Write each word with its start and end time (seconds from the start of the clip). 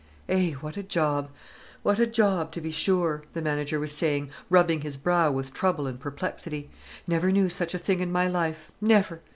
"Eh, 0.27 0.53
what 0.61 0.77
a 0.77 0.81
job, 0.81 1.29
what 1.83 1.99
a 1.99 2.07
job, 2.07 2.51
to 2.51 2.59
be 2.59 2.71
sure!" 2.71 3.21
the 3.33 3.41
manager 3.43 3.79
was 3.79 3.91
saying, 3.91 4.31
rubbing 4.49 4.81
his 4.81 4.97
brow 4.97 5.29
with 5.29 5.53
trouble 5.53 5.85
and 5.85 5.99
perplexity. 5.99 6.71
"Never 7.05 7.31
knew 7.31 7.49
such 7.49 7.75
a 7.75 7.77
thing 7.77 7.99
in 7.99 8.11
my 8.11 8.27
life, 8.27 8.71
never! 8.81 9.21